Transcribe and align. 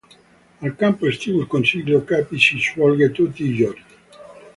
Al 0.61 0.75
campo 0.75 1.05
estivo 1.05 1.41
il 1.41 1.45
consiglio 1.47 2.03
capi 2.03 2.39
si 2.39 2.57
svolge 2.59 3.11
tutti 3.11 3.43
i 3.43 3.53
giorni. 3.53 3.83